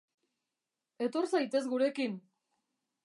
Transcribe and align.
Etor 1.07 1.29
zaitez 1.35 1.63
gurekin. 1.75 2.17